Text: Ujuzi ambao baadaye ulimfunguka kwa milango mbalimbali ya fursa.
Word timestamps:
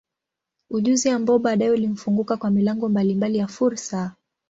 Ujuzi 0.69 1.09
ambao 1.09 1.39
baadaye 1.39 1.71
ulimfunguka 1.71 2.37
kwa 2.37 2.51
milango 2.51 2.89
mbalimbali 2.89 3.37
ya 3.37 3.47
fursa. 3.47 4.15